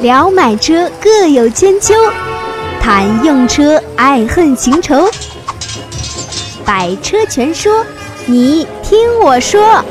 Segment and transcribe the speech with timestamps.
[0.00, 1.92] 聊买车各有千秋，
[2.80, 5.10] 谈用车爱恨情仇。
[6.64, 7.84] 百车全说，
[8.24, 9.84] 你听我说。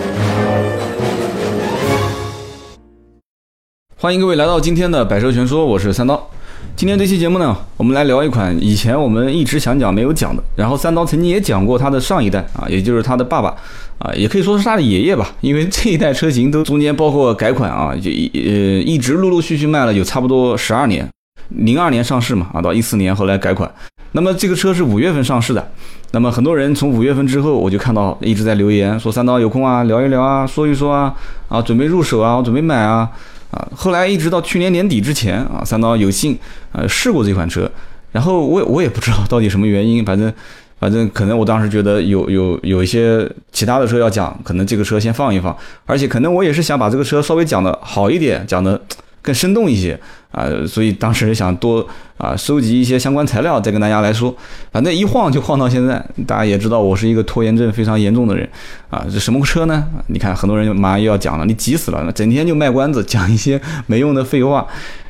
[3.97, 6.29] 欢迎各位来到今天的百车全说，我是三刀。
[6.75, 13.49] 今天这期节目呢，我们来聊一款以前我们一直想讲没有讲的，然后三刀曾经也讲过他的上一代啊，也就是他的爸爸
[13.97, 18.51] 啊，也可以说是他的爷爷吧，因为这一代车型都中间包括改款啊，就一呃
[18.83, 21.09] 一直陆陆续续卖了有差不多十二年，
[21.49, 23.69] 零二年上市嘛啊，到一四年后来改款。
[24.11, 25.71] 那么这个车是五月份上市的，
[26.11, 31.13] 那么很多人从五月份之后，我就看到一直在留言说三刀有空啊，聊一聊啊，说一说啊，
[31.49, 33.09] 啊准备入手啊，我准备买啊。
[33.51, 36.37] 啊，后来一直到去年年底之前啊，三刀有幸
[36.71, 37.69] 呃试过这款车，
[38.11, 40.31] 然后我我也不知道到底什么原因，反正
[40.79, 48.79] 反正可能我当时觉得有有有一些其他的车要讲，可能这个车先放一放，而且可能我也是想把这个车稍微讲的好一点，讲的
[49.21, 49.99] 更生动一些
[50.31, 54.35] 啊，所以当时想多啊收集一些相关材料再跟大家来说，
[54.71, 58.47] 反正一晃就晃到现在，大家也知道我是一个拖延症非常严重的人。
[58.89, 59.85] 啊，这什么车呢？
[60.07, 64.65] 你看，很多人马上又要讲了，你急死了，整天就卖关子，讲一些没用的废话。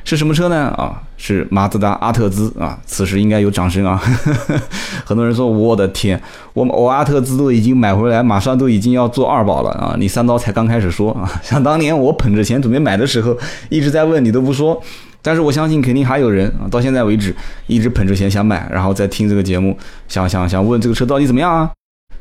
[0.08, 0.68] 是什么车呢？
[0.68, 2.78] 啊，是马自达阿特兹啊。
[2.86, 4.00] 此时应该有掌声啊。
[5.04, 6.18] 很多人说，我的天，
[6.54, 9.94] 我我阿特兹都已经买回来，马上都已经要做二保了啊。
[9.98, 13.36] 你三刀才刚开始说啊， 想当年我捧着钱准备买的时候，
[13.68, 14.80] 一直在问你都不说。
[15.20, 17.36] 但是我相信肯定还有人啊，到现在为止
[17.66, 19.76] 一直捧着钱想买，然后再听这个节目，
[20.08, 21.70] 想想想问这个车到底怎么样啊？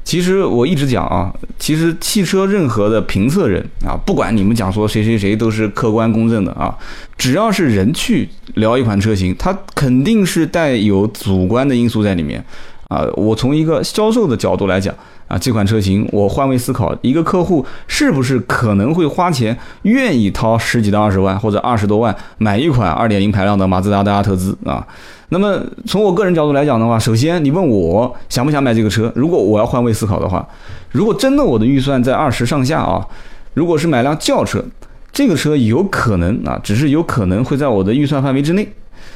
[0.08, 6.74] 其实我一直讲啊，其实汽车任何的评测人啊，不管你们讲说谁谁谁都是客观公正的啊，
[7.18, 12.42] 只要是人去聊一款车型，它肯定是带有主观的因素在里面
[12.88, 13.06] 啊。
[13.16, 14.96] 我从一个销售的角度来讲
[15.28, 24.88] 啊，这款车型我换位思考，一个客户是不是可能会花钱，愿意掏十几到二十万或者二十多万买一款二点零排量的马自达的阿特兹啊？
[25.30, 30.48] 那么从我个人角度来讲的话，首先你问我想不想买这个车，如果我要换位思考的话，
[30.92, 33.06] 如果真的我的预算在二十上下啊，
[33.54, 34.64] 如果是买辆轿车，
[35.12, 38.66] 这个车有可能啊，只是有可能会在我的预算范围之内。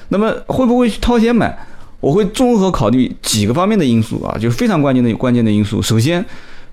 [0.09, 1.57] 那么会不会去掏钱买？
[2.01, 5.81] 我会综合考虑几个方面的因素啊，就是非常关键的关键的因素。
[5.81, 6.25] 首先，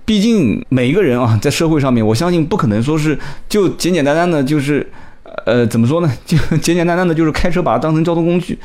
[0.03, 4.85] 毕竟每一个人啊，在社会上面，我相信不可能说是就简简单单的就是。
[5.45, 6.11] 呃，怎么说呢？
[6.25, 8.57] 就简简单单的，就是开车把它当成交通工具。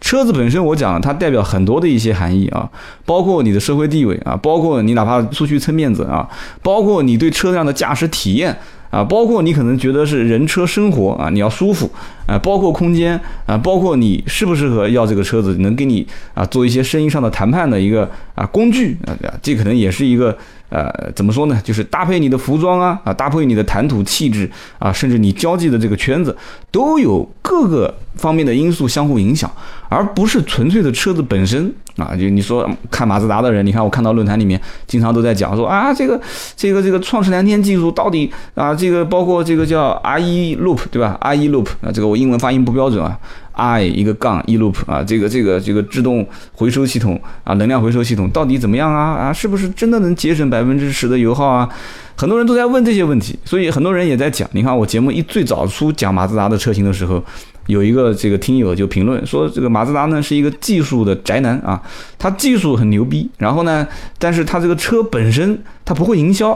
[0.00, 2.68] 车子本身，我讲它代表很多的一些含义啊，
[3.04, 6.28] 包括你的社会地位啊，包括你哪怕出去蹭面子啊，
[6.62, 8.56] 包括你对车辆的驾驶体验
[8.90, 11.90] 啊，包括你可能觉得是人车生活啊，你要舒服
[12.26, 20.36] 啊，包括空间啊，包括你适不适合要这个车子，能给你啊做一些生意上的谈判的一个啊工具啊，这可能也是一个。
[20.72, 21.60] 呃，怎么说呢？
[21.62, 26.34] 就是搭配你的服装啊，啊，搭配你的谈吐气质啊，甚至你交际的这个圈子，
[26.70, 29.50] 都有各个方面的因素相互影响，
[29.90, 32.16] 而不是纯粹的车子本身啊。
[32.16, 36.18] 就你说看马自达的人，你看我看到论坛里面经常都在讲说啊，这个
[36.56, 43.18] 这个这个创世蓝天技术到底啊，这个包括这个叫 R E Loop 对吧？R E Loop 啊，这个我英文发音不标准啊。
[43.52, 49.12] I 一个杠 e loop 啊，这个这个这个自动回收系统啊，能量回收系统到底怎么样啊？
[49.14, 51.68] 啊，是不是真的能节省百分之十的油耗啊？
[52.14, 54.48] 很多人都在问这些问题，所以很多人也在讲。
[54.52, 57.22] 你看我节目一最早出讲马自达的车型的时候，
[57.66, 61.80] 有一个这个听友就评论说，这个马自达呢是一个技术的宅男啊，
[62.18, 63.86] 他技术很牛逼，然后呢，
[64.18, 66.50] 但是他这个车本身他不会营销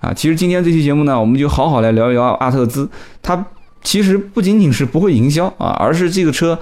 [0.00, 0.12] 啊。
[0.12, 2.88] 其实今天这期节目呢，我们就好好来聊一聊阿特兹，
[3.22, 3.44] 他。
[3.82, 6.58] 其实不仅仅是不会营销啊，而是这个车，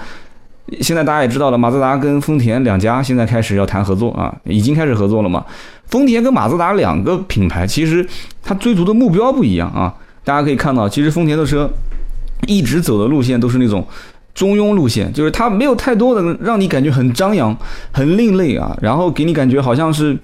[0.81, 5.45] 现在大家也知道了，马自达跟丰田两家现在开始要谈合作啊，已经开始合作了嘛。
[5.87, 8.07] 丰田跟马自达两个品牌，其实
[8.43, 9.95] 它追逐的目标不一样啊。
[10.23, 11.69] 大家可以看到，其实丰田的车
[12.47, 13.87] 一直走的路线都是那种
[14.35, 17.57] 中庸路线，就是它没有太多的让你感觉很张扬、
[17.93, 20.17] 很另类啊，然后给你感觉好像是。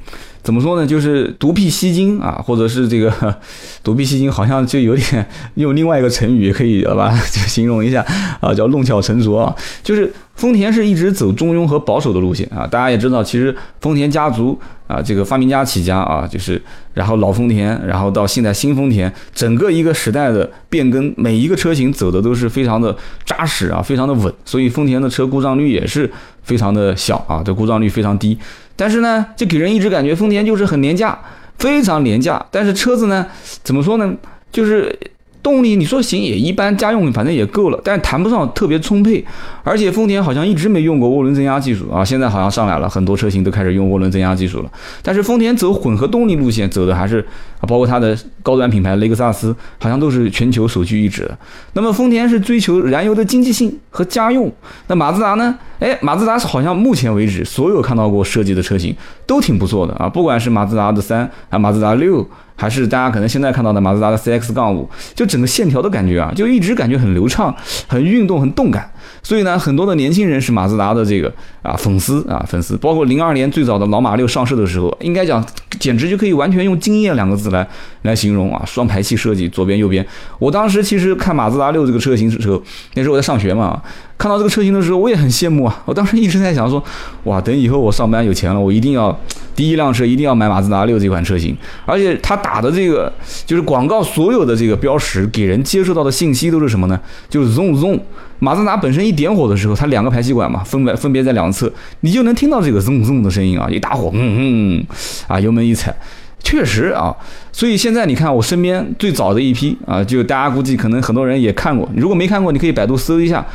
[0.43, 0.87] 怎么说呢？
[0.87, 3.13] 就是独辟蹊径啊，或者是这个
[3.85, 8.05] 独辟蹊径，好像就有点用另外一个成语可以吧，就形容一下
[8.41, 9.55] 啊，叫弄巧成拙啊。
[9.83, 12.67] 就是丰田是一直走中庸和保守的路线啊。
[12.67, 14.59] 大家也知道，其实丰田家族
[14.89, 16.61] 啊，这个发明家起家啊，就是
[16.95, 26.11] 然后老丰田，然后到现在新丰田，整个一个时代的变更，每一个车型走的都是非常的扎实啊，非常的稳，所以丰田的车故障率也是
[26.43, 28.37] 非常的小啊，这故障率非常低。
[28.77, 31.19] 但是呢，就给人一直感觉丰田就是很廉价，
[31.59, 32.45] 非常廉价。
[32.51, 33.27] 但是车子呢，
[33.63, 34.15] 怎么说呢？
[34.51, 34.95] 就是
[35.43, 39.25] 动力你说行也一般，家用反正也够了，但是谈不上特别充沛。
[39.65, 44.71] 而且丰田好像一直没用过涡轮增压技术啊，现在好像上来了，很多车型都开始用涡轮增压技术了。
[45.03, 47.25] 但是丰田走混合动力路线走的还是，
[47.62, 51.37] 包括它的高端品牌雷克萨斯，好像都是全球首屈一指的。
[51.73, 54.53] 那么丰田是追求燃油的经济性和家用，
[54.87, 55.59] 那马自达呢？
[55.81, 58.95] 哎，马自达好像目前为止所有看到过设计的车型
[59.27, 62.25] 都挺不错的啊，不管是马自达的三啊，马自达六。
[62.62, 67.53] 还是大家可能现在看到的马自达的 CX 杠五，就整个线条的感觉啊，就一直感觉很流畅、
[67.88, 68.88] 很运动、很动感。
[69.22, 71.32] 所以呢，很多的年轻人是马自达的这个
[71.62, 72.76] 啊粉丝啊粉丝。
[72.76, 75.44] 包括零二年最早的老马六上市的时候，应该讲
[75.78, 77.66] 简直就可以完全用惊艳两个字来
[78.02, 80.06] 来形容啊，双排气设计，左边右边。
[80.38, 82.62] 我当时其实看马自达六这个车型的时候，
[82.94, 83.82] 那时候我在上学嘛，
[84.19, 85.82] 看到这个车型的时候，我也很羡慕啊。
[85.84, 86.82] 我当时一直在想说，
[87.25, 89.19] 哇，等以后我上班有钱了，我一定要。
[89.54, 91.54] 第一辆车一定要买马自达六这款车型，
[91.84, 93.12] 而且它打的这个
[93.44, 96.99] 就是广告，所有的这个标识给人接受到的信息都是什么呢？
[97.28, 98.00] 就是 zoom zoom。
[98.43, 104.87] 马自达本身一点火的时候，它两个排气管嘛，分别分别在两侧，你就能听到这个嗡嗡的声音啊，一打火，嗯嗯，
[105.29, 105.94] 啊油门一踩，
[106.43, 107.15] 确实啊。
[107.53, 113.47] 所以现在你看我身边最早的一批啊，就大家估计可能很多人也看过，如果没看过，你可以百度搜一下，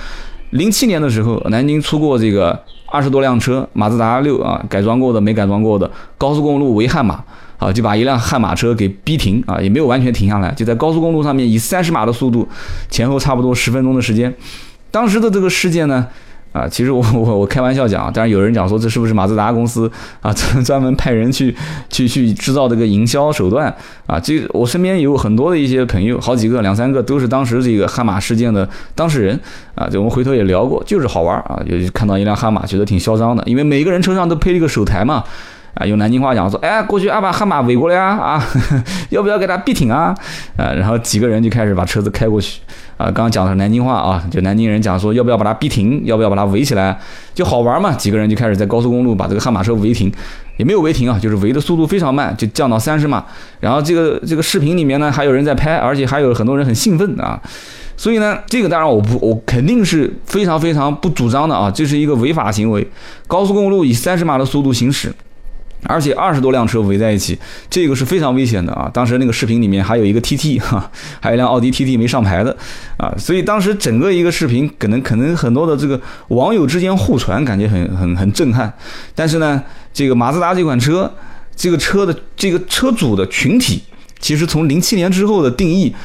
[0.51, 2.57] 零七年的时候南京出过这个。
[2.89, 7.21] 二十多辆车，马自达六啊，改装过的没改装过的，高速公路围悍马，
[7.57, 12.47] 啊，就把一辆悍马车给逼停啊，也没有完全停下来，就在高速公路上面以三十码的速度，
[12.89, 14.33] 前后差不多十分钟的时间，
[14.97, 16.07] 当时的这个事件呢。
[16.53, 19.91] 啊，其实我 我我开玩笑讲啊，当然有人讲说这是不是马自达公司
[20.21, 21.55] 啊专 专门派人去
[21.87, 23.71] 去去制造这个营销手段
[24.07, 24.19] 啊？
[24.19, 29.39] 这我身边有很多的一些朋友，好几个两三个都是当时这个悍马事件的当事人
[29.75, 29.87] 啊。
[29.91, 35.23] 这我们回头也聊过，就是好玩啊，有看到一辆悍马觉得挺嚣张的，因为每个人车上都配了一个手台嘛。
[35.75, 38.43] 啊，用南京话讲说，哎，过去啊把悍马围过来啊啊，
[39.11, 40.15] 要不要给他逼停啊？
[40.57, 42.61] 啊，然后几个人就开始把车子开过去。
[42.97, 46.01] 啊，刚刚讲的是南京话啊，就南京人讲说，要不要把它逼停？
[46.03, 46.99] 要不要把它围起来？
[47.33, 50.11] 就好玩嘛，几个人就开始在高速公路把这个悍马车围停，
[50.57, 53.23] 也没有围停啊，就是围的速度非常慢，就降到三十码。
[53.59, 57.39] 然后这个这个视频里面呢，还有人在拍，而且还有很多人很兴奋啊。
[57.95, 62.87] 所以呢，这个当然我不，我肯定是非常非常不主张的啊，这是一个违法行为。
[63.27, 65.13] 高速公路以三十码的速度行驶。
[65.83, 67.37] 而且二十多辆车围在一起，
[67.69, 68.89] 这个是非常危险的啊！
[68.93, 70.89] 当时那个视频里面还有一个 TT 哈，
[71.19, 72.55] 还有一辆奥迪 TT 没上牌的
[72.97, 78.73] 啊，所以当时整个一个视频可能可能很多的这个网友之间互传，感觉很很很震撼。
[79.13, 79.61] 但是呢，
[79.93, 81.11] 这个马自达这款车，
[81.55, 83.83] 这个车的这个车主的群体，
[84.19, 85.95] 其实从零七年之后的定义。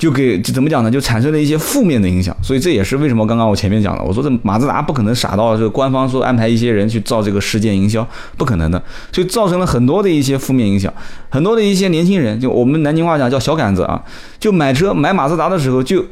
[0.00, 0.90] 就给就怎么讲呢？
[0.90, 8.04] 就产生了一些负面的影响，所以这也是为什么刚刚我前面讲了，我说这马自达不可能傻到这官方说安排一些人去造这个事件营销，
[8.38, 8.82] 不可能的，
[9.12, 10.90] 所以造成了很多的一些负面影响，
[11.28, 14.02] 很多的一些年轻人，就我们南京话讲叫小杆子啊，
[14.38, 16.02] 就买车买马自达的时候，就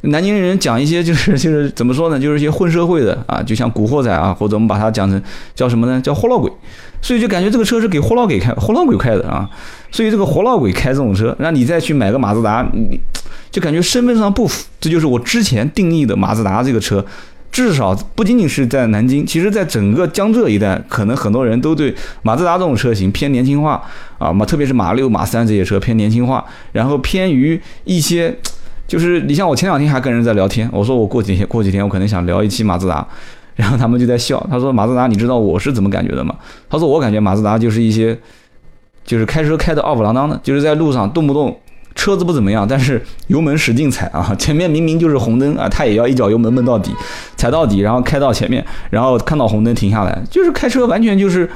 [0.00, 5.22] 南京人讲一些就是 就是怎么说呢，就是一些混社会的啊，就像古惑仔啊，或者我们把它讲成
[5.54, 6.00] 叫什么呢？
[6.00, 6.50] 叫货老鬼，
[7.00, 9.48] 所以就感觉这个车是给货老鬼开，货老鬼开的啊，
[9.90, 13.00] 所以这个活老鬼开这种车，让你再去买个马自达，你。
[13.50, 17.02] 就感觉身份上不符，这就是我之前定义的马自达这个车，
[17.50, 23.82] 至少不仅仅是在南京，其实在整个江浙一带，可能很多人都对马自达这种车型偏年轻化
[24.18, 28.36] 啊，马特别是马六、马三这些车偏年轻化，然后偏于一些，
[28.86, 33.04] 就是你像我前两天还跟人在聊天，我说我过几天过几天我可能想聊一期马自达，
[33.56, 36.34] 然后他们就在笑，他说马自达你知道我是怎么感觉的吗？
[36.68, 38.16] 他说我感觉马自达就是一些，
[39.08, 41.58] 就是开车开的傲不啷当的，就是在路上动不动。
[41.94, 44.32] 车子不怎么样，但是油门使劲踩啊！
[44.38, 46.92] 前面明明就是红灯啊，他也要一脚油门闷到底，
[47.36, 51.50] 踩到底，然后开到前面，然后看到红灯停下来，就是开车完全就是，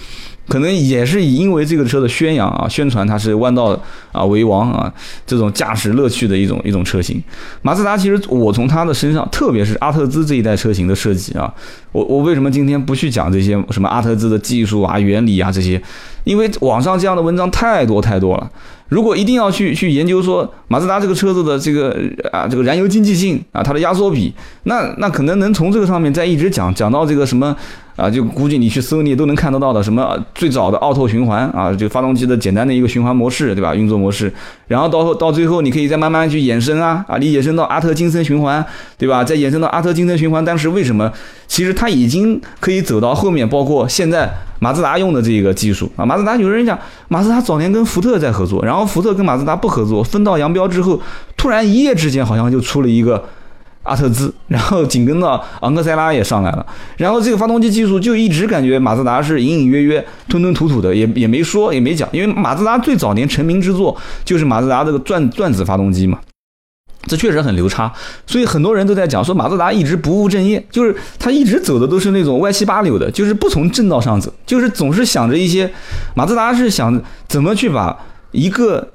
[0.48, 3.78] 可能也是因为这个车的宣扬啊，宣传它是弯道
[4.10, 4.92] 啊为王啊，
[5.26, 7.22] 这种驾驶乐趣的一种一种车型。
[7.62, 11.52] 马自达其实我从它的身上，特别是阿特兹这一代车型的设计啊，
[11.92, 15.80] 我我为什么今天不去讲这些什么阿特兹的技术啊、原理啊这些？
[16.24, 18.50] 因为网上这样的文章太多太多了。
[18.88, 21.96] 如果一定要去去研究说马自达这个车子的这个
[22.30, 24.32] 啊这个燃油经济性啊它的压缩比，
[24.64, 27.56] 那那可能能从这个上面再一直讲讲到这个什么
[27.96, 33.74] 啊就估计你去搜你都能看得到的什么最早的奥拓循环啊就发动机的简单的一个循环模式对吧？
[33.74, 34.32] 运作模式，
[34.68, 38.64] 然后到后到最后你可以再慢慢去延伸啊啊你衍生到阿特金森循环
[38.98, 39.24] 对吧？
[39.24, 41.10] 再延伸到阿特金森循环，但是为什么？
[41.46, 46.06] 其实它已经可以走到后面，包括现在马自达用的这个技术啊。
[46.06, 48.82] 马自达有人讲马自达早年跟福特在合作，然后。
[48.92, 51.00] 福特跟马自达不合作，分道扬镳之后，
[51.36, 53.24] 突然一夜之间好像就出了一个
[53.82, 66.18] 阿特兹，然后紧跟着昂克赛拉也上来了，然后这个发动机技术就一直感觉马自达是隐隐约约、吞吞吐吐的，也也没说也没讲，因为马自达最早年成名之作就是马自达这个转转子发动机嘛。
[67.08, 67.92] 这确实很牛叉，
[68.28, 75.68] 所以很多人都在讲说马自达一直不务正业，就是他一直走的都是那种歪七八扭的，就是不从正道上走，就是总是想着一些，
[76.14, 77.98] 马自达是想怎么去把
[78.30, 78.88] 一个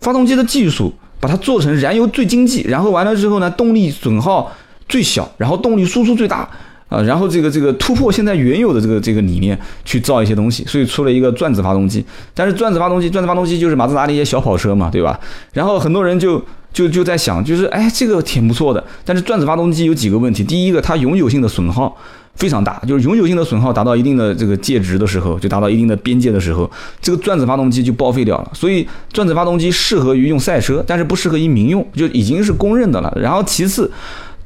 [0.00, 4.50] 发动机的技术把它做成燃油最经济，然后完了之后呢，动力损耗
[4.88, 6.48] 最小，然后动力输出最大。
[6.90, 12.04] 啊，然后这个这个突破现在原有的这个这个理念去造一些东西，所以出了一个转子发动机。
[12.34, 15.20] 但是转子发动机，转子发动机就是马自达的一些小跑车嘛，对吧？
[15.52, 18.84] 然后很多人就就就在想，就是哎，这个挺不错的。
[19.04, 21.96] 但是转子发动机有几个问题，第一个，它永久性的损耗
[22.36, 26.70] 非常大，就是永久性的损耗达到一定的这个介值的时候，就达到一定的边界的时候，
[27.00, 28.50] 这个转子发动机就报废掉了。
[28.54, 33.12] 所以转子发动机适合于用赛车，但是不适合于民用，就已经是公认的了。
[33.20, 33.90] 然后其次。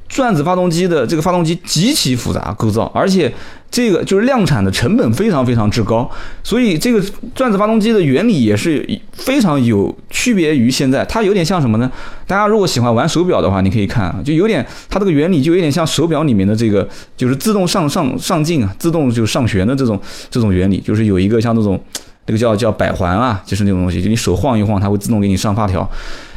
[0.09, 3.33] 转子发动机的这个发动机极其复杂构造，而且
[3.71, 6.09] 这个就是量产的成本非常非常之高，
[6.45, 7.03] 所以这个
[7.35, 11.05] 转子发动机的原理也是非常有区别于现在。
[11.07, 11.91] 它有点像什么呢？
[12.27, 21.81] 大家如果喜欢玩手表的话，你可以看啊，就有点它这个原理就有点像手表里面的这个就是自动上上上镜啊，自动就上旋的这种这种原理，就是有一个像那种
[22.27, 25.91] 那个叫叫摆环啊，就是那种东西，就你手晃一晃，它会自动给你上发条。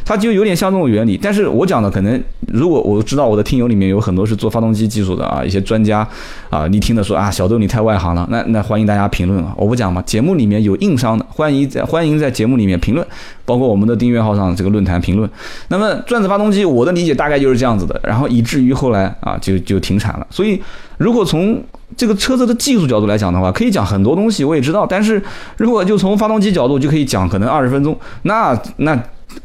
[0.08, 6.08] 它就有点像这种原理，但是我讲的可能，如果我知道我的听友里面有很多是做发动机技术的啊，一些专家
[6.50, 13.06] 啊，你听的说啊，小豆你太外行了，那那欢迎大家评论啊，我不讲嘛，节目里面有硬伤的，欢迎在欢迎在节目里面评论，
[13.44, 15.30] 包括我们的订阅号上这个论坛评论。
[15.68, 20.26] 那么转子发动机，我的理解大概就是这样子的，然后以至于后来啊就就停产了。
[20.30, 20.58] 所以
[20.98, 21.62] 如果从
[21.98, 25.22] 这个车子的技术角度来讲的话，可以讲很多东西，我也知道，但是
[25.58, 28.98] 如果就从发动机角度就可以讲可能二十分钟，那那。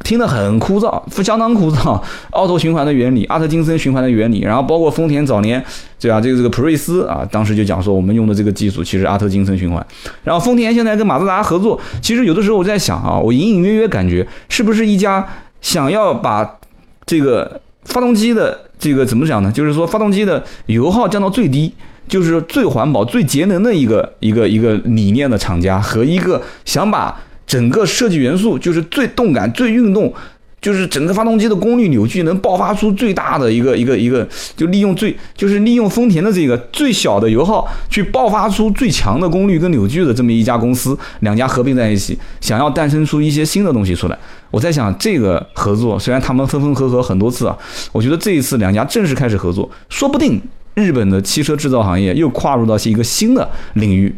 [0.02, 2.00] 听得很枯燥，相当枯燥。
[2.30, 5.62] 奥托循环的原理，阿特金森循环的原理，然后包括丰田早年，
[6.00, 6.20] 对吧？
[6.20, 9.84] 这个这个普锐斯啊，当时就讲说我们用的这个技术其实阿特金森循环。
[10.24, 15.26] 然后丰田现在跟马自达合作，其实有的时候我在想啊，我隐隐约约感觉是不是一家
[15.60, 16.58] 想要把
[17.06, 19.52] 这个发动机的这个怎么讲呢？
[19.52, 21.72] 就是说发动机的油耗降到最低，
[22.08, 27.16] 就是最环保、最节能的一个一个一个理念的厂家和一个想把。
[27.46, 30.12] 整个设计元素就是最动感、最运动，
[30.60, 44.16] 就是整个发动机的功率扭矩能爆发出最大的一个一个一个，就利用最就是利用丰田的这个最小的油耗去爆发出最强的功率跟扭矩的这么一家公司，两家合并在一起，想要诞生出一些新的东西出来。
[44.50, 47.56] 我在想，这个合作虽然他们分分合合很多次啊，
[47.90, 50.40] 我觉得这一次两家正式开始合作，说不定
[50.74, 54.14] 日本的汽车制造行业又跨入到一个新的领域。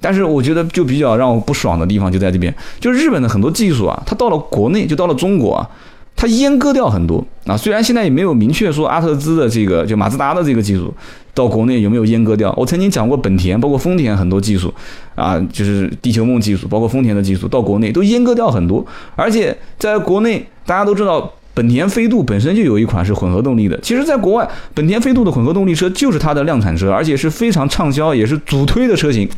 [0.00, 5.68] 但是我觉得就比较让我不爽的地方就在这边，就日本的很多技术啊，它到了国内就到了中国啊，
[6.16, 7.56] 它阉割掉很多啊。
[7.56, 10.92] 虽然现在也没有明确说阿特兹的这个就马自达的这个技术
[11.34, 12.54] 到国内有没有阉割掉。
[12.56, 14.72] 我曾经讲过本田，包括丰田很多技术
[15.14, 18.84] 啊，就是地球梦技术，包括丰田的技术到国内都阉割掉很多。
[19.16, 21.32] 而且在国内大家都知道。
[21.54, 29.28] 本田飞度本身就有一款是混合动力的，其实，在国外，本田飞度的混合动力车就是它的量产车，而且是非常畅销，也是主推的车型。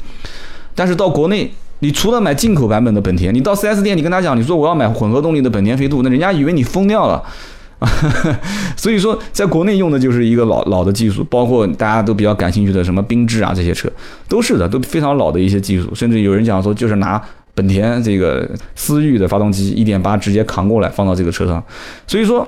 [0.75, 7.23] 但是到国内，你除了买进口版本的本田，你到 4S 店，你跟他讲，你说我要买混合动力的本田飞度，那人家以为你疯掉了！
[8.75, 13.87] 所以说，在国内用的就是一个老老的技术，包括大家都比较感兴趣的什么缤智啊这些车，
[14.27, 17.23] 都是的，都非常老的一些技术，甚至有人讲说，就是拿。
[17.57, 21.65] 本田这个思域的发动机一点八直接扛过来放到这个车上，
[22.07, 22.47] 所以说，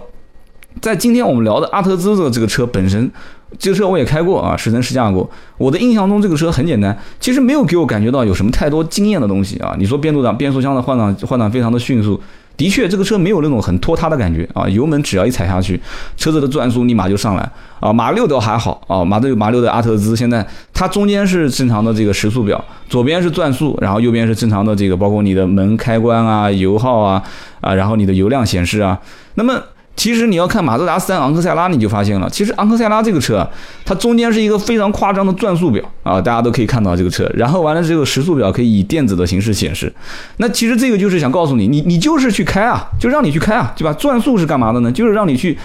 [0.82, 3.10] 在今天我们聊的阿特兹的这个车本身，
[3.58, 5.28] 这个车我也开过啊，试乘试驾过。
[5.56, 9.74] 我的印象中这个车很简单，其实没有给我感觉到有什么太多惊艳的东西啊。
[9.78, 12.20] 你说变速箱、变速箱的换挡换挡非常的迅速。
[12.58, 15.80] 的确，这个车没有那种很拖沓的感觉啊，油门只要一踩下去，
[16.18, 17.50] 车子的转速立马就上来
[17.80, 17.90] 啊。
[17.90, 27.22] 马六倒还好啊，马六马六的阿特兹现在它中间是正常的这个时速表，左边是转速，然后右边是正常的这个包括你的门开关啊、油耗啊
[27.62, 29.00] 啊，然后你的油量显示啊，
[29.36, 29.54] 那么。
[29.98, 33.44] 其实你要看马自达三昂克赛拉，你就发现了，其实昂克赛拉这个车，
[33.84, 37.28] 它中间是一个非常夸张的转速表啊，大家都可以看到这个车。
[37.34, 39.92] 然后完了之后，时速表可以以电子的形式显示。
[40.36, 43.92] 那其实这个就是想告诉你，你你就是去开啊，就让你去开啊，对吧？
[43.94, 44.92] 转速是干嘛的呢？
[44.92, 45.58] 就是让你去。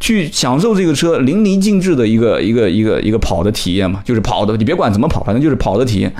[0.00, 6.12] 去享受这个车淋漓尽致的一个一个一个一个跑的体验嘛，就是跑的，你别管怎么跑，反正就是跑的体验。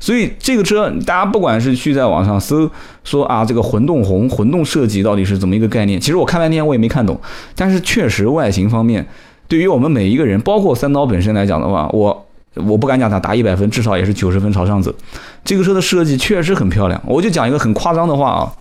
[0.00, 2.68] 所以这个车，大家不管是去在网上搜
[3.04, 7.18] 说啊，这个混动红、混动设计到底是怎么一个概念，其实我看半天我也没看懂。
[7.54, 9.06] 但是确实外形方面，
[9.46, 12.27] 对于我们每一个人，包括三刀本身来讲的话，我
[12.66, 14.92] 我不敢讲它打一百分，至少也是九十分朝上走。
[15.44, 18.52] 这个车的设计确实很漂亮，我就讲一个很夸张的话啊。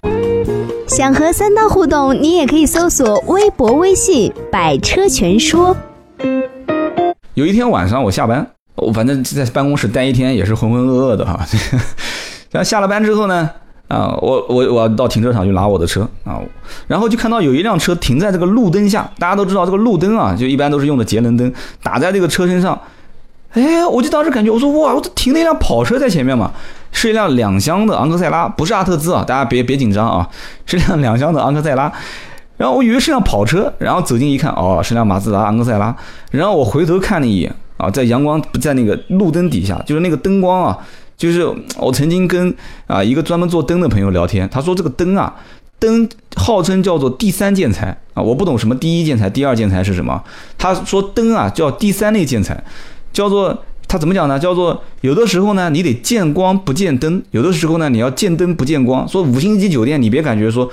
[0.88, 5.76] 想和三刀互动，你也可以搜索微博、微信“百车全说”。
[7.36, 11.46] 有一天晚上我下班，我反正在办公室待一天也是浑浑噩噩的哈。
[12.52, 13.50] 然 后下了班之后呢，
[13.90, 16.40] 啊，我我我到停车场去拿我的车啊，
[16.88, 22.80] 然后就看到有一辆车停在这个路灯下，大家都知道这个路灯啊，就一般都是用的节能灯，打在这个车身上，
[23.58, 26.52] 哎，我就当时感觉我说哇，我停了一辆跑车在前面嘛，
[26.92, 30.30] 是一辆两厢的昂克赛拉，不是阿特兹啊，大家别别紧张啊，
[30.68, 31.92] 是辆两厢的昂克赛拉，
[32.58, 35.96] 然后我以为是辆跑车，然后走近一看，哦，是辆马自达昂克赛拉，
[36.32, 40.78] 然后我回头看了一眼啊，在阳光不在那个路灯底下，就是那个灯光啊。
[41.18, 41.44] 就是
[41.80, 45.34] 我曾经跟啊一个专门做灯的朋友聊天，他说这个灯啊，
[45.80, 50.24] 灯号称叫做第三建材啊，我不懂什么第一建材、第二建材是什么。
[50.60, 52.64] 他说灯啊叫第三类建材，
[53.18, 54.38] 叫做他怎么讲呢？
[54.38, 59.08] 叫做有的时候呢你得见光不见灯，有的时候呢你要见灯不见光。
[59.08, 60.70] 说五星级酒店你别感觉说。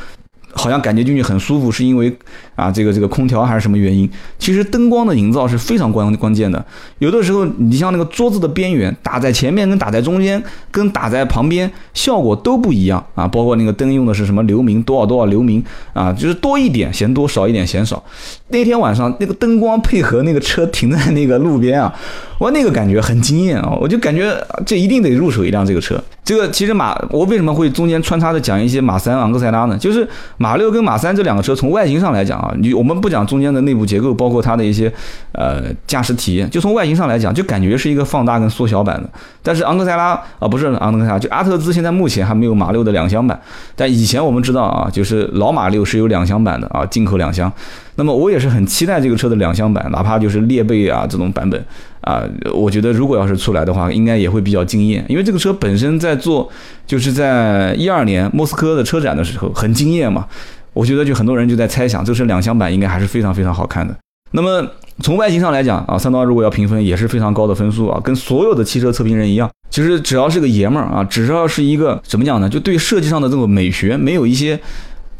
[0.55, 2.15] 好像感觉进去很舒服，是因为
[2.55, 4.09] 啊，这个这个空调还是什么原因？
[4.39, 6.65] 其实灯光的营造是非常关关键的。
[6.99, 13.27] 有的时候，你像那个桌子的边缘打在前面，跟打在中间，跟打在旁边，效果都不一样啊。
[13.27, 18.03] 包括那个灯用的是什么流明，多少多少流明啊，就是多一点嫌多，少一点嫌少。
[18.49, 21.93] 那天晚上那个灯光配合那个车停在那个路边啊，
[22.39, 23.77] 我那个感觉很惊艳啊！
[23.81, 24.33] 我就感觉
[24.65, 26.01] 这一定得入手一辆这个车。
[26.25, 29.77] 这个其实马，我为什么会中间穿插的讲一些马三、昂克赛拉呢？
[29.77, 30.09] 就是
[30.45, 34.93] 马六跟马三这两个车，从外形上来讲啊，你我们不讲中间的内部结构，包括它的一些
[35.33, 39.09] 呃驾驶体验，就从外形上来讲，就感觉是一个放大跟缩小版的。
[39.43, 43.41] 但是昂克赛拉啊，不是昂克赛拉，就阿特兹现在目前还没有马六的两厢版，
[43.75, 47.51] 但以前我们知道啊，就是老马六是有两厢版的啊，进口两厢。
[47.97, 51.65] 那么我也是很期待这个车的两厢版，哪怕就是裂背啊这种版本
[52.01, 52.23] 啊，
[52.53, 56.51] 我觉得如果要是出来的话，应该也会比较惊艳，因为这个车本身在做，
[56.87, 60.27] 就是在一二年莫斯科的车展的时候很惊艳嘛，
[60.73, 63.97] 我觉得就很多人就在猜想，这是两厢版应该还是非常非常好看的。
[64.33, 64.67] 那么
[64.99, 74.59] 从外形上来讲啊，三刀如果要评分也是非常高的分数啊，跟所有的汽车测评人一样，其实只要是个爷们儿啊，只要是一个怎么讲呢，就对设计上的这种美学没有一些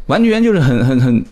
[0.07, 1.23] 完全就是很很很。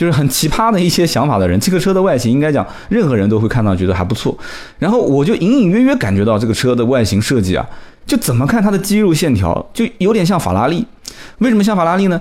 [0.00, 4.34] 就是很奇葩的一些想法的人，这个车的外形应该讲，任何人都会看到觉得还不错。
[4.78, 7.62] 然后我就隐隐约约感觉到这个车的外形设计啊，
[8.06, 10.82] 就怎么看它的肌肉线条就有点像法拉利。
[11.40, 12.18] 为什么像法拉利呢？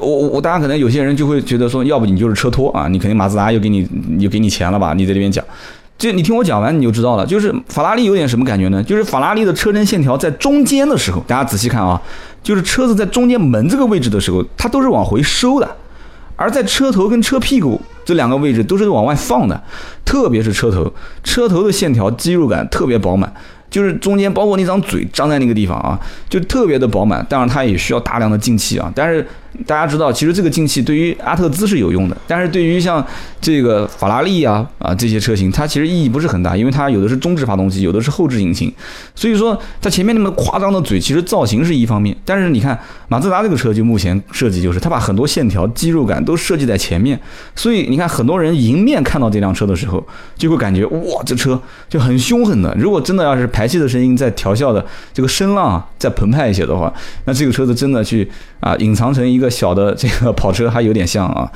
[0.00, 3.88] 我我大家可能有些人就会觉得说，要不你就是车托啊，你肯定马自达又给你
[4.18, 4.92] 又给你钱了吧？
[4.92, 5.44] 你在这边讲，
[5.96, 7.24] 这你听我讲完你就知道了。
[7.24, 8.82] 就是法拉利有点什么感觉呢？
[8.82, 12.02] 就是法拉利的车身线条在中间的时候，大家仔细看啊，
[12.42, 15.76] 就是车子在中间门这个位置的时候，它都是往回收的。
[16.42, 19.62] 而在车头跟车屁股这两个位置都是往外放的，
[20.04, 23.32] 特别是车头，车头的线条肌肉感特别饱满。
[23.70, 27.24] 就是中间包括那张嘴张在那个地方啊，就特别的饱满。
[27.30, 28.92] 当然它也需要大量的进气啊。
[28.94, 29.26] 但是
[29.66, 33.04] 大家知道，其实这个进气对于阿特兹是有用的，但是对于像
[33.40, 38.72] 这个法拉利啊啊这些车型，它其实意义不是很大，因为它有的是中置发动机，有的是后置引擎。
[39.16, 42.16] 所以说它前面那么夸张的嘴，其实造型是一方面。
[42.24, 47.18] 但是你看马自达这个车，就目前设计就是它把很多线条肌肉感都设计在前面，
[47.56, 52.72] 所以你看很多人迎面看到这辆车的时候，就会感觉哇，这车就很凶狠的。
[52.78, 53.66] 如果真的要是排。
[53.72, 54.84] 气的声音在调校的
[55.14, 56.92] 这个声浪啊，再澎湃一些的话，
[57.24, 61.50] 那这个车子真的去啊隐藏成一个个小的这个跑车还有点像啊。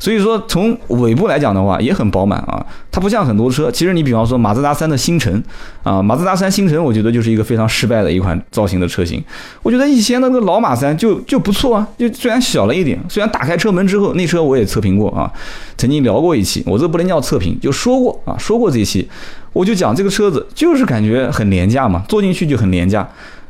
[0.00, 2.64] 所以说从尾部来讲的话，也很饱满啊。
[2.92, 5.42] 它不像很多车，其实你比方说马自达三的星辰
[5.82, 9.20] 啊，马自达三星辰，我觉得就是一个非常失败的一款造型的车型。
[9.60, 15.28] 我觉得以前的那个老马三就就不错啊，就虽然小了一点，虽然打开车门之后，那车我也测评过啊，
[15.76, 19.08] 曾经聊过一期，我这不能叫测评，就说过啊，说过这一期。
[19.52, 23.00] 我就讲这个车子就是感觉很廉价嘛，坐进去就很廉价，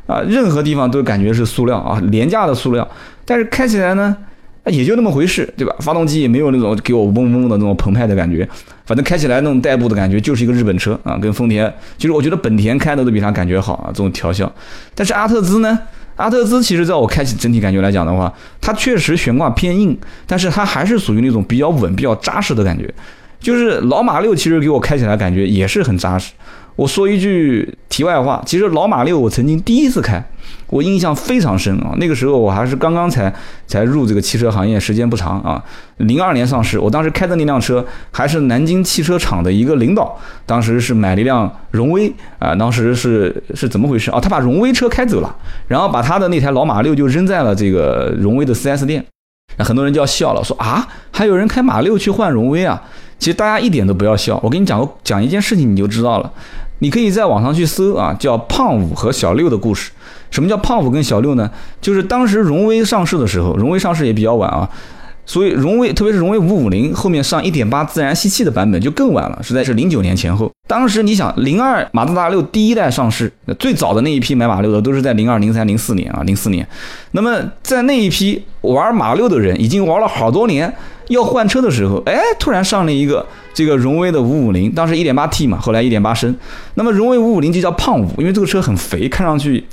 [0.07, 2.87] 啊，任何地方都感觉是塑料啊，廉价的塑料。
[3.29, 4.17] 但是开起来呢，
[4.65, 5.75] 也就那么回事，对吧？
[5.81, 8.47] 发动机也没有那种给我嗡嗡的那种澎湃的感觉，
[8.87, 14.51] 反正开起来那种代步的感觉就是一个日本车啊，跟丰田，其实我觉得本田开的都比它感觉好啊，这种调校。
[14.95, 15.77] 但是阿特兹呢，
[16.15, 22.91] 阿特兹其实在我开起整体感觉来讲的话，它确实悬挂偏硬，但是它还是属于那种比较稳、比较扎实的感觉。
[23.39, 26.33] 就是老马六，其实给我开起来感觉也是很扎实。
[26.79, 30.23] 我说一句题外话，其实老马六我曾经第一次开，
[30.67, 31.93] 我印象非常深啊。
[31.97, 33.33] 那个时候我还是刚刚才
[33.67, 35.61] 才入这个汽车行业，时间不长啊。
[35.97, 42.55] 零二年上市，我当时开的那辆车还是南京汽车厂的一个领导，当时是买了一辆荣威啊。
[42.55, 44.17] 当时是是怎么回事啊？
[44.21, 45.35] 他把荣威车开走了，
[45.67, 49.05] 然后把他的那台老马六就扔在了这个荣威的 4S 店。
[49.57, 52.81] 那很多人就要笑了，说啊，还有人开马六去换荣威啊？
[53.19, 56.31] 其实大家一点都不要笑，我跟你讲个讲一件事情你就知道了。
[56.79, 59.91] 你可以在网上去搜啊，叫胖五和小六的故事。
[60.31, 61.51] 什么叫胖五跟小六呢？
[61.81, 64.69] 就是当时荣威上市的时候，荣威上市也比较晚啊。
[65.29, 70.51] 所以荣威，特别是荣威五五零后面上一点八自然吸气的版本就更晚了，实在是零九年前后。
[70.67, 76.67] 当时你想，零二马自达六第一代上市，最早的那一批买马六的都是在零二、零三、零四年啊，零四年。
[77.11, 80.73] 那么在那一批玩马六的人已经玩了好多年，
[81.09, 83.23] 要换车的时候，哎，突然上了一个
[83.59, 86.33] 这个荣威的五五零，当时一点八 T 嘛，后来一点八升。
[86.75, 89.65] 那么荣威五五零就叫胖五，因为这个车很肥，看上去。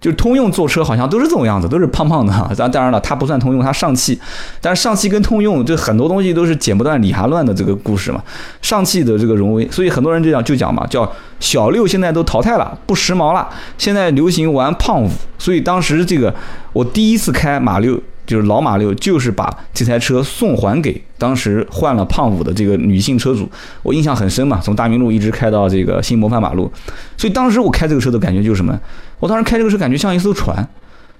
[0.00, 2.32] 就通用坐车好像都是这种样子，都是胖胖的。
[2.54, 4.16] 咱当然了，它不算通用，它上汽。
[4.60, 8.22] 但是上汽跟通用这很多东西都是剪不断理还乱的这个故事嘛。
[8.60, 11.08] 上汽的这个荣威，所以很多人就讲就讲嘛，叫
[11.40, 15.10] 小六现在都淘汰了，不时髦了，现在流行玩胖五。
[15.38, 16.32] 所以当时这个
[16.72, 18.00] 我第一次开马六。
[18.26, 23.48] 就是老马六，就是把这台车送还给当时换了胖五的这个女性车主，
[23.82, 26.70] 我印象很深嘛，从大明路一直开到这个新模范马路，
[27.16, 28.78] 所以当时我开这个车的感觉就是什么？
[29.18, 30.68] 我当时开这个车感觉像一艘船。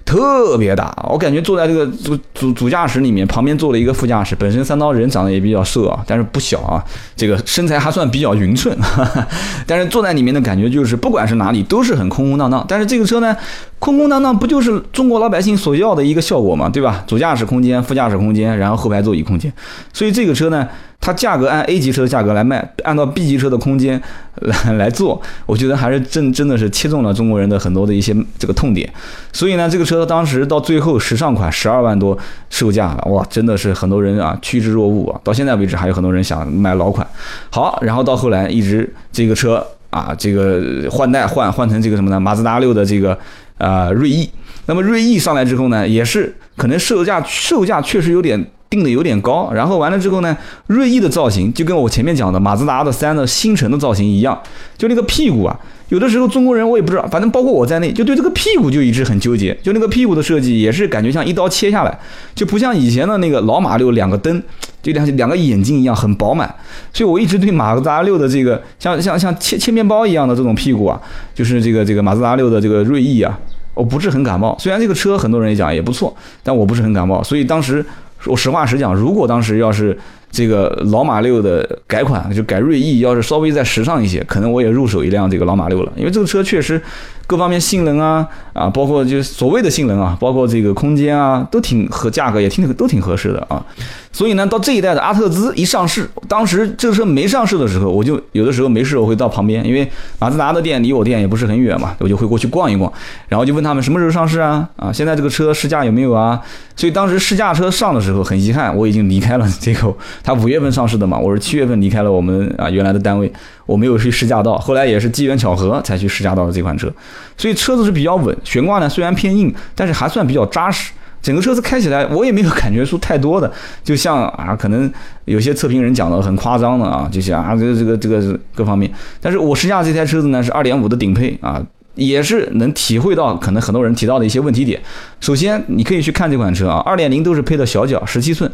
[0.04, 4.34] 特别大，我感觉坐在这个主主主驾驶里面，旁边坐了一个副驾驶。
[4.34, 6.84] 本身三刀人长得也比较瘦啊，但是不小啊，
[7.14, 8.76] 这个身材还算比较匀称。
[9.64, 12.66] 但是坐在里面的感觉就是，不管是哪里都是很空空荡荡。
[12.68, 13.34] 但是这个车呢，
[13.82, 17.02] 空空荡荡不就是中国老百姓所要的一个效果嘛，对吧？
[17.04, 19.52] 主驾驶空间、副驾驶空间，然后后排座椅空间。
[19.92, 20.68] 所以这个车呢。
[21.04, 24.00] 它价格按 A 级车的价格来卖，按照 B 级车的空间
[24.42, 28.88] 来来做，我觉得还是真真的是切中了中国人的很多的一些这个痛点。
[29.32, 32.16] 所以呢，这个车当时到最后时尚款十二万多
[32.50, 35.20] 售价了，哇，真的是很多人啊趋之若鹜啊。
[35.24, 37.04] 到现在为止，还有很多人想买老款。
[37.50, 42.20] 好，然后到后来一直这个车啊，这个换代换换成这个什么呢？
[42.20, 43.18] 马自达六的这个
[43.62, 44.28] 啊锐意。
[44.66, 48.44] 那么锐意上来之后呢，也是可能售价售价确实有点。
[48.72, 50.34] 定的有点高，然后完了之后呢，
[50.68, 54.42] 锐意的造型就跟我前面讲的马自达的三的星辰的造型一样，
[54.78, 55.54] 就那个屁股啊，
[55.90, 61.98] 有的时候中国人我也不知道，反正包括我在内，就对这个屁股就一直很纠结，就那个屁股的设计也是感觉像一刀切下来，
[62.34, 64.42] 就不像以前的那个老马六两个灯，
[64.82, 66.52] 这两两个眼睛一样很饱满，
[66.92, 71.00] 所以我一直对马自达六的这个像像像切切面包一样的这种屁股啊，
[71.34, 73.38] 就是这个这个马自达六的这个锐意啊，
[73.74, 74.54] 我不是很感冒。
[74.58, 77.84] 虽然这个车很多人也讲也不错，但我不是很感冒，所以当时。
[78.26, 79.98] 我实话实讲，如果当时要是
[80.32, 86.82] 这个老马六的改款，就改锐意，要是稍微再时尚一些，可能我也入手一辆这个老马六了，因为这个车确实。
[87.24, 93.64] 各方面性能啊啊，包括就所谓的性能啊，包括这个空间啊，都挺和价格也挺都挺合适的啊。
[94.12, 102.92] 所以呢，到这一代的阿特兹一上市，当时这个车没上市的时候，我就有的时候没事我会到旁边，因为马自达的店离我店也不是很远嘛，我就会过去逛一逛，
[103.28, 106.38] 然后就问他们什么时候上市啊啊，现在这个车试驾有没有啊？
[106.76, 113.32] 所以当时试驾车上的时候，很遗憾我已经离开了这个，他五月份上市的嘛，我是七月份离开了我们啊原来的单位。
[113.64, 116.92] 我没有去试驾到，后来也是机缘巧合才去试驾到了这款车，
[117.36, 120.92] 所以车子是比较稳，悬挂呢虽然偏硬，但是还算比较扎实。
[121.22, 123.50] 整个车子开起来我也没有感觉出太多的，
[123.84, 124.92] 就像啊，可能
[125.24, 128.92] 有些测评人讲的很夸张的啊，就像啊这个这个这个各方面。
[129.20, 134.80] 但是我试驾这台车子呢是二点五的顶配啊，也是能体会到可能很多人提到的一些问题点。
[135.20, 138.50] 首先你可以去看这款车啊，二点零都是配的小脚，十七寸。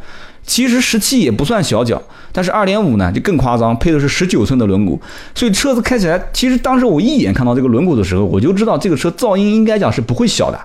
[0.49, 4.99] 其实十七也不算小脚，但是二点五呢就更夸张，配的是十九寸的轮毂，
[5.35, 10.59] 所以车子开起来，其实当时我一眼看到这个轮毂的时候，我就知道这个车噪音应该讲是不会小的。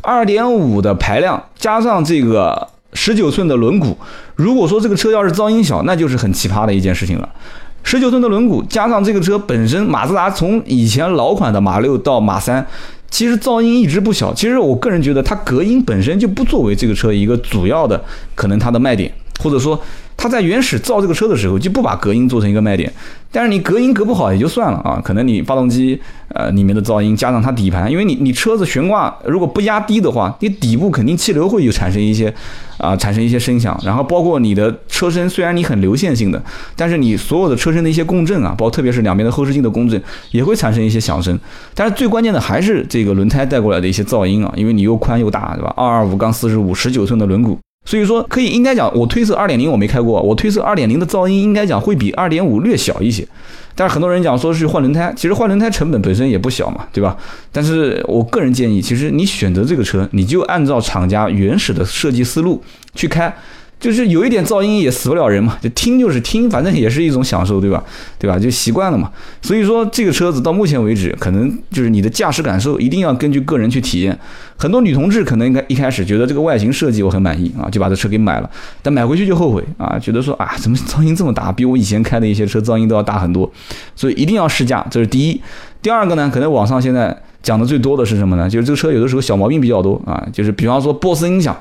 [0.00, 3.96] 二点五的排量加上这个十九寸的轮毂，
[4.36, 7.28] 如果说这个车要是噪音小，那就是很奇葩的一件事情了。
[7.82, 12.64] 十九寸的轮毂加上这个车本身，马自达从以前老款的马六到马三。
[13.10, 19.80] 其实噪音一直不小，其实我个人觉得它隔音本身就不作为这个车一个主要的可能它的卖点，或者说。
[20.16, 22.90] 它在原始造这个车的时候就不把隔音做成一个卖点，
[23.30, 32.32] 但是你隔音隔不好也就算了啊，可能你发动机呃里面的噪音加上它底盘，因为你你车子悬挂如果不压低的话，你底部肯定气流会有产生一些
[32.78, 36.42] 啊产生一些声响，然后包括你的车身虽然你很流线性的，
[36.74, 41.38] 但是你所有的车身的一些共振啊，包括特别是两边的后视镜的共振也会产生一些响声，
[41.74, 45.72] 但是最关键的还是这个轮胎带过来的一些噪音啊，因为你又宽又大，对吧？
[45.76, 47.56] 二二五杠四十五十九寸的轮毂。
[47.86, 53.26] 所以说，可以应该讲，我推测二点零我没开过，我推测二点零的噪音应该讲会比二点五略小一些。
[53.74, 57.16] 但是很多人讲说是换轮胎，其实换轮胎成本本身也不小嘛，对吧？
[57.52, 62.62] 但是我个人建议，其实你选择这个车，你就按照厂家原始的设计思路
[62.94, 63.32] 去开。
[63.78, 67.84] 就是有一点噪音也死不了人嘛，就听就是听，反正也是一种享受，对吧？
[68.18, 68.38] 对吧？
[68.38, 69.10] 就习惯了嘛。
[69.42, 74.18] 所以说这个车子到目前为止，可能就是你的驾驶感受一定要根据个人去体验。
[74.56, 78.50] 很多女同志可能应该一开始觉得这个外形设计我很满意啊，就把这车给买了，
[78.82, 83.50] 但买回去就后悔啊，觉得说啊，怎么噪音这么大，比我以前开的一些车噪音都要大很多。
[83.94, 85.40] 所以一定要试驾，这是第一。
[85.82, 88.48] 第二个呢，可能网上现在讲的最多的是什么呢？
[88.48, 91.54] 就是这个车有的时候小毛病比较多啊，就是比方说波斯音响。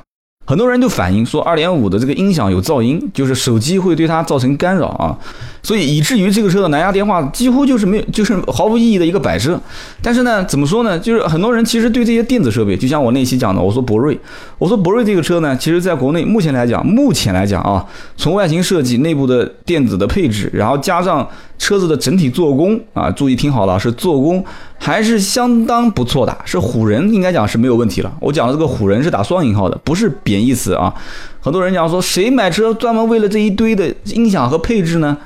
[0.46, 5.18] 很多人就反映说，二点五的这个音响有噪音，就是手机会对它造成干扰啊，
[5.64, 9.60] 所以以至于这个车的蓝牙电话几乎就是没有，就是毫无意义的一个摆设。
[10.04, 11.00] 但是呢，怎么说呢？
[11.00, 14.18] 就是很多人其实对这些电子设备，就像我那期讲的，我说博瑞，
[14.60, 17.84] 我说博瑞这个车呢，其实在国内目前来讲，目前来讲啊，
[18.16, 24.44] 从外形设计、内部的电子的配置，然后加上车子的整体做工啊，注意听好了，是做工。
[24.78, 28.14] 还是相当不错的，是虎人应该讲是没有问题了。
[28.20, 30.94] 我讲的这个虎人是打双引号的，不是贬义词啊。
[31.40, 35.18] 很多人讲说谁买车专门为了这一堆的音响和配置呢？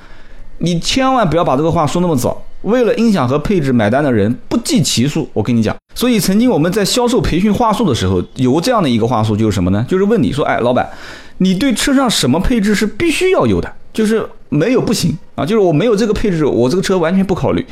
[0.60, 2.42] 你千万不要把这个话说那么早。
[2.64, 5.76] 为了音响和配置买单的人不计其数，我跟你讲。
[5.96, 9.86] 所以曾经我们在销售培训话术的时候，有过这样的一个话术，就是什么呢？
[9.88, 10.90] 就是问你说，哎，老板，
[11.38, 13.74] 你对车上什么配置是必须要有的？
[13.92, 17.66] 就是没有不行啊，就是我没有这个配置，我这个车完全不考虑。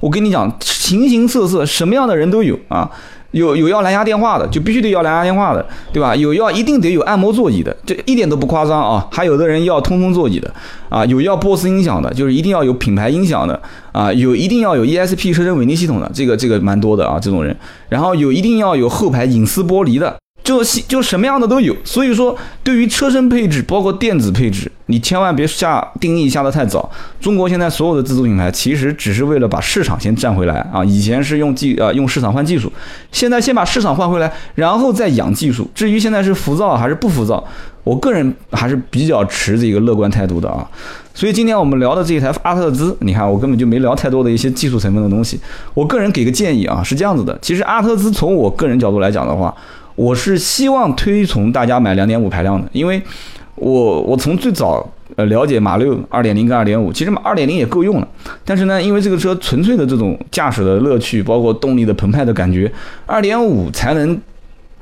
[0.00, 2.90] 我跟你讲，形形色色，什么样的人都有啊。
[3.30, 6.14] 有有要蓝牙电话的，就必须得要蓝牙电话的，对吧？
[6.14, 9.08] 有要一定得有按摩座椅的，这一点都不夸张啊。
[9.10, 10.54] 还有的人要通风座椅的
[10.88, 13.60] 啊，有要 BOSS 音响的，就是一定要有品牌音响的
[13.90, 17.56] 啊，有一定要有 ESP 车身稳定系统的，这个这个蛮多的啊，这种人。
[17.88, 20.14] 然后有一定要有后排隐私玻璃的。
[20.44, 26.88] 就就什么样的都有，所以说对于车身配置，包括电子配置，你千万别下定义下的太早。
[27.18, 30.84] 中国现在所有的自主品牌，其实只是为了把市场先占回来啊。
[30.84, 32.70] 以前是用技呃用市场换技术，
[33.10, 35.66] 现在先把市场换回来，然后再养技术。
[35.74, 37.42] 至于现在是浮躁还是不浮躁，
[37.82, 40.68] 我个人还是比较持这个乐观态度的啊。
[41.14, 45.40] 所以今天我们聊的这一台阿特兹，你看我根本就没聊太多的一些技术成分的东西。
[45.72, 49.54] 我个人给个建议啊，是这样子的，其实阿特兹从我个人角度来讲的话。
[49.96, 53.00] 我是希望推崇大家买两点五排量的，因为
[53.54, 58.08] 我我从最早呃了解马六二点零跟二点五，其实马二点零也够用了，
[58.44, 62.70] 但是呢，因为这个车纯粹的这种驾驶的乐趣，包括动力的澎湃的感觉，
[63.06, 64.20] 二点五才能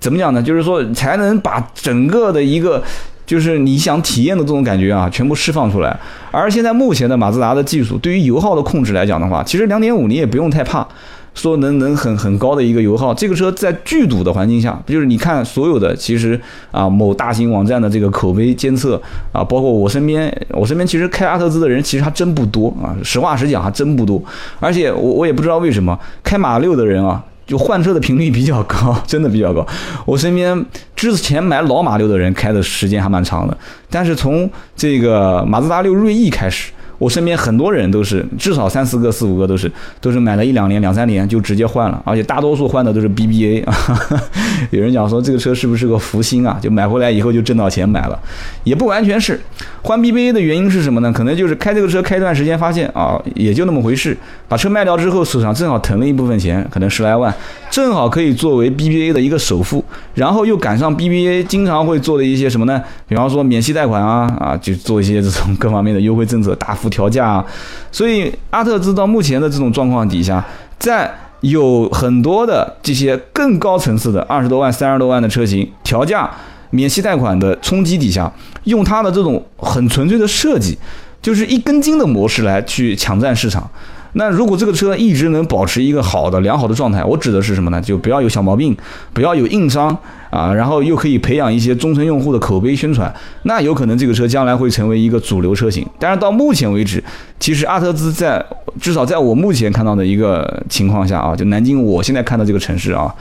[0.01, 0.43] 怎么讲呢？
[0.43, 2.83] 就是说才能把整个的一个
[3.27, 5.95] 就是你想体验的这种感觉啊，全部释放出来。
[6.31, 10.89] 而现在目前的马自达的技术，对于油耗的控制来讲的话，其实两点五你也不用太怕。
[11.35, 16.39] 说能能很很高的一个油耗，这个车在巨堵的环境下，就是你看所有的其实
[16.71, 19.01] 啊某大型网站的这个口碑监测
[19.33, 24.23] 啊，包括我身边我身边其实开阿特兹的人其实还真不多啊，实话实讲还真不多，
[24.61, 29.67] 而且我我也不知道为什么开马六的人啊，就换车的频率比较高，真的比较高。
[30.05, 30.65] 我身边
[30.95, 33.57] 之前买老马六的人开的时间还蛮长的，
[33.89, 36.71] 但是从这个马自达六锐意开始。
[37.03, 39.69] 我身边很多人都是至少三四个、四五个都是
[40.01, 43.75] 都是买了一两年、两三年就直接换了，而且大多数换的都是 BBA 啊。
[44.71, 46.57] 有人讲说这个车是不是个福星啊？
[46.63, 48.17] 就买回来以后就挣到钱买了，
[48.63, 49.41] 也不完全是。
[49.83, 51.13] 换 BBA 的原因是什么呢？
[51.13, 57.35] 可能就是开这个车开一段时间，发现啊也就那么回事，把车卖掉之后手上正好腾了一部分钱，可能十来万，
[57.69, 59.85] 正好可以作为 BBA 的一个首付，
[60.15, 62.81] 然后又赶上 BBA 经常会做的一些什么呢？
[63.09, 66.92] 比方说免息贷款啊啊，就做一些这种各方面的优惠政策，大幅。
[66.93, 67.45] 调价啊，
[67.91, 70.45] 所以阿特兹到目前的这种状况底下，
[70.79, 76.31] 在有很多的这些更高层次的二十多万、三十多万的车型调价、
[76.71, 78.31] 免息贷款的冲击底下，
[78.65, 80.79] 用它的这种很纯粹的设计，
[81.21, 83.69] 就是一根筋的模式来去抢占市场。
[84.15, 87.81] 那如果这个车一直能保持一个好的、良好的状态，我指的是什么呢？
[87.81, 88.77] 就不要有小毛病，
[89.15, 89.97] 不要有硬伤
[90.33, 95.87] 啊，然后又可以培养一些忠诚用户的口碑宣传，那有可能这个车将来会成为一个主流车型。
[95.99, 97.05] 但是到目前为止，
[97.39, 98.43] 其实阿特兹在
[98.81, 103.15] 至少在我目前看到的一个情况下啊，就南京我现在看到这个城市啊，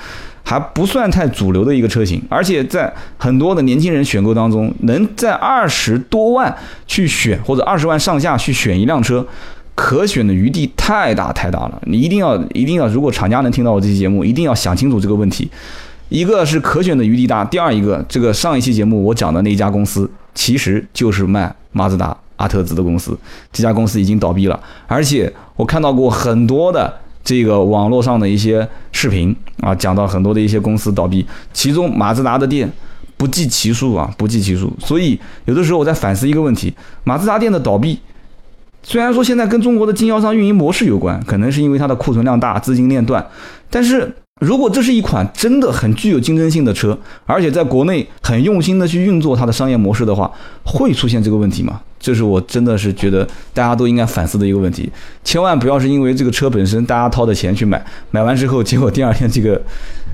[0.43, 6.55] 还不算太主流的一个车型，而且在很多的年轻人选购当中，能在二十多万
[6.87, 9.27] 去选或者二十万上下去选一辆车。
[9.73, 15.49] 可选的余地太大太大了，你一定要一定要，如果厂家能听到我这期节目，一定要想清楚这个问题。
[16.11, 23.17] 一个是可选的余地大，第二一个，这个上一期节目我讲的那家公司，其实就是卖马自达阿特兹的公司，
[23.53, 26.93] 这家公司已经倒闭了，而且我看到过很多的
[27.23, 32.69] 这个网络上的一些视频啊，讲到很多的一些公司倒闭，其中马自达的店
[33.15, 34.69] 不计其数啊，不计其数。
[34.79, 36.73] 所以有的时候我在反思一个问题，
[37.05, 37.97] 马自达店的倒闭。
[38.83, 43.25] 虽然说现在跟中国的经销商运营模式有关，可能是因为它的库存量大、资金链断，
[43.69, 50.29] 但是如果这是一款真的很具有竞争性的车，而且在国内很用心的去运作它的商业模式的话，
[50.65, 51.79] 会出现这个问题吗？
[51.99, 53.23] 这是我真的是觉得
[53.53, 54.91] 大家都应该反思的一个问题。
[55.23, 59.61] 千万不要是因为这个车本身大家掏的钱去买，买完之后结果第二天这个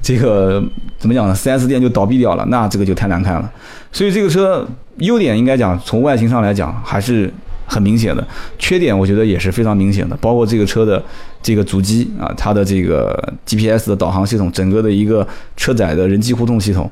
[0.01, 0.61] 这个
[0.99, 3.49] 怎么讲呢？4S 店就倒闭掉了，那这个就太难看了。
[3.93, 7.33] 所以这个车优点应该讲从外形上来讲还是。
[7.67, 8.25] 很明显的
[8.57, 11.03] 缺点，我觉得也是非常明显的，包括这个车的
[11.43, 13.13] 这个主机啊，它的这个
[13.45, 16.89] GPS 的导航系统，整个的一个车载的人机互动系统，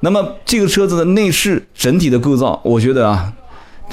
[0.00, 3.32] 那么这个车子的内饰整体的构造，我觉得啊，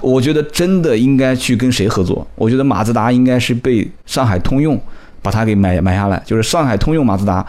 [0.01, 2.25] 我觉得真的应该去跟谁合作？
[2.35, 4.79] 我觉得马自达应该是被上海通用
[5.21, 7.45] 把它给买买下来，就是上海通用马自达。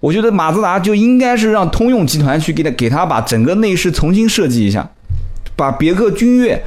[0.00, 4.88] 我觉得马自达就应该是让通用集团去给他给他把整个内饰重新设计一下，
[5.56, 6.62] 把别克君越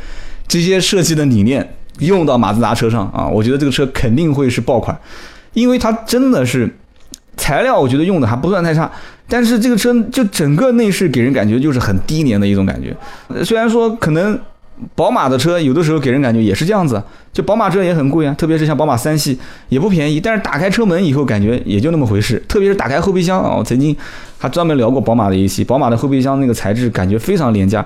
[0.50, 3.26] 这些设计的理念用到马自达车上啊！
[3.26, 5.00] 我觉得这个车肯定会是爆款，
[5.54, 6.70] 因为它真的是
[7.38, 8.92] 材料，我觉得用的还不算太差。
[9.30, 12.94] 但是这个车就整个内饰给人感觉就是很低廉的一种感觉，
[13.46, 14.38] 虽然说可能。
[14.96, 20.22] 宝马的车有的时候给人感觉也是这样子，就宝马车也很贵啊，特别是像宝马三系也不便宜。
[20.22, 22.42] 但是打开车门以后，感觉也就那么回事。
[22.48, 23.94] 特别是打开后备箱啊，我曾经
[24.38, 27.86] 还专门聊过宝马的一期，宝马的后备箱那个材质感觉非常廉价。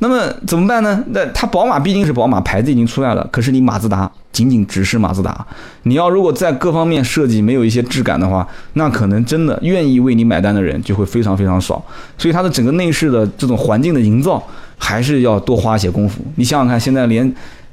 [0.00, 1.02] 那么怎么办呢？
[1.10, 5.46] 那它宝马毕竟是宝马牌子已经出来了，可是你马自达仅仅只是马自达，
[5.84, 11.82] 你要如果在各方面设计没有一些质感的话，那可能真的愿意为你买单的人就会非常非常少。
[12.18, 14.42] 所以它的整个内饰的这种环境的营造。
[14.82, 16.22] 还是要多花一些功夫。
[16.36, 17.30] 你想想看，现在连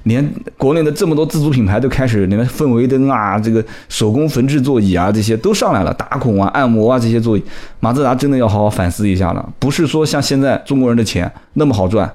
[0.08, 7.44] 连国内的这么多自主品牌都开始，连氛围灯啊、这个手工缝制座椅啊这些都上来了，打孔啊、按摩啊这些座椅，
[7.80, 9.50] 马自达真的要好好反思一下了。
[9.60, 12.12] 不是说像现在中国人的钱那么好赚。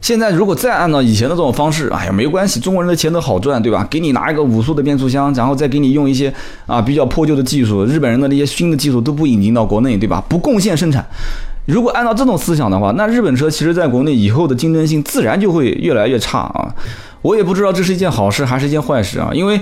[0.00, 3.86] 现在如果再按照以前的这种方式，哎呀，没关系，中国人的钱都好赚，对吧？
[3.88, 6.34] 给你拿一个五速的变速箱，然后再给你用一些
[6.66, 10.20] 啊比较破旧的技术，日本人的那些新的技术都不引进到国内，对吧？
[10.28, 11.06] 不贡献生产。
[11.68, 16.74] 如果按照这种思想的话，那日本车其实在国内以后的竞争性自然就会越来越差啊！
[17.22, 19.60] 我也不知道这是一件好事还是一件坏事啊，因为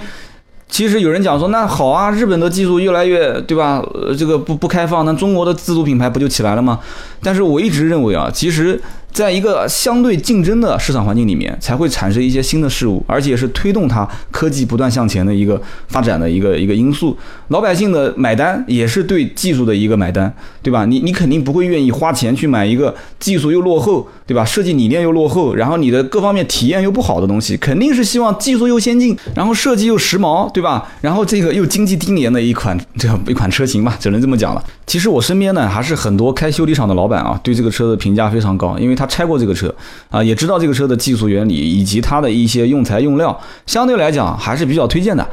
[0.68, 3.84] 其实有人讲说，那好啊，日本的技术越来越对吧？
[3.94, 6.78] 呃，这个不不开放，那中国的自主品牌不就起来了吗？
[7.22, 8.80] 但是我一直认为啊，其实。
[9.16, 17.16] 在一个相对竞争的市场环境里面，才会产生一些新的事物，而且是推动它科技不断向前的一个发展的一个一个因素。
[17.48, 20.30] 老百姓的买单也是对技术的一个买单，
[20.62, 20.84] 对吧？
[20.84, 24.44] 你你肯定不会愿意花钱去买一个技术又落后，对吧？
[24.44, 30.86] 设计理念又落后，然后你的各方面体验又不好的东西，肯定是希望技术又先进，然后设计又时髦，对吧？
[31.00, 34.62] 然后这个又经济低廉的一款这样一款车型吧，只能这么讲了。
[34.86, 39.74] 其实我身边呢，还是很多开修理厂的老板啊，对这个车的评价非常高，因为它拆过这个车
[40.10, 45.26] 啊，也知道这个车的技术原理以及它的一些用材用料，相对来讲还是比较推荐的。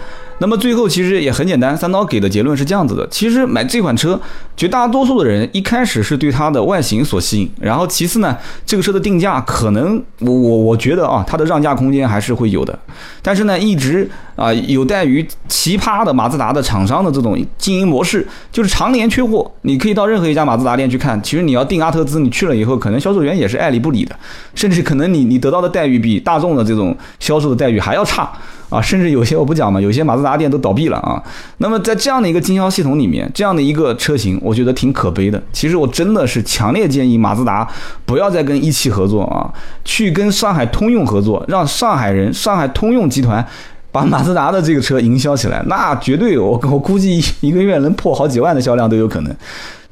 [0.44, 4.20] 那么最后其实也很简单，三刀给的结论是这样子的：其实买这款车，
[4.58, 12.78] 绝大多数的人一开始是对它的外形所吸引，然后其次呢，这个车的定价可能我我我觉得啊，它的让价空间还是会有的。
[13.22, 19.50] 但是呢，一直啊有待于奇葩的马自达的厂商的这种经营模式，就是常年缺货。
[19.62, 24.14] 你可以到任何一家马自达店去看，其实你要订阿特兹，你去了以后，可能销售员也是爱理不理的，
[24.54, 28.30] 甚至可能你你得到的待遇比大众的这种销售的待遇还要差。
[28.74, 31.22] 啊，甚至有些我不讲嘛，有些马自达店都倒闭了啊。
[31.58, 35.42] 那么在这样的一个经销系统里面，这样的一个车型，我觉得挺可悲的。
[35.52, 37.68] 其实我真的是强烈建议马自达
[38.06, 39.54] 不要再跟一汽合作啊，
[39.86, 43.46] 去跟上海通用合作，让上海人、上海通用集团
[43.92, 49.36] 把马自达的这个车营销起来，那绝对我我估计一个月能破好几万的销量都有可能。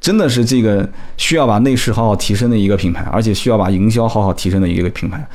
[0.02, 5.26] 真的是这个需要把内饰好好提升的一个品牌，而且需要把营销好好提升的一个品牌。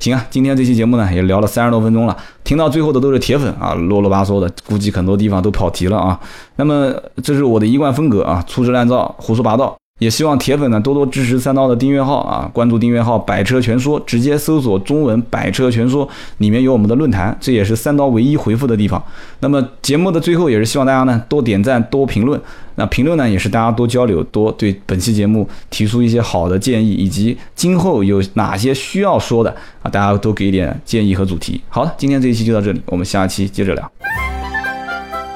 [0.00, 6.20] 行啊，今天这期节目呢也聊了三十多分钟了，听到最后的都是铁粉啊，啰啰巴嗦的，估计很多地方都跑题了啊。
[6.56, 9.76] 那么这是我的一贯风格啊，粗制滥造，胡说八道。
[9.98, 16.06] 也希望铁粉呢多多支持三刀的订阅号啊，关注订阅号“百车全说”，直接搜索中文“百车全说”，
[16.36, 19.02] 里面有我们的论坛，这也是三刀唯一回复的地方。
[19.40, 22.38] 那么节目的最后也是希望大家呢多点赞、多评论。
[22.74, 29.48] 那评论呢也是大家多交流、多对本期节目提出一些好的建议，以及今后有哪些需要说的
[29.82, 31.58] 啊，大家都给一点建议和主题。
[31.70, 33.90] 好了，今天这一期就到这里，我们下期接着聊。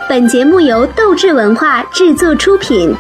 [0.07, 2.95] 本节目由斗志文化制作出品。